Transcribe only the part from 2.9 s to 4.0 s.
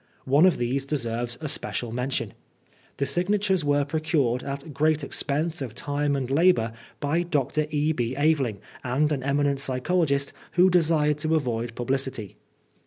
The signatures were